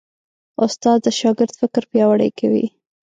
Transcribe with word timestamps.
استاد 0.65 0.97
د 1.03 1.07
شاګرد 1.19 1.53
فکر 1.61 1.83
پیاوړی 1.91 2.29
کوي. 2.39 2.65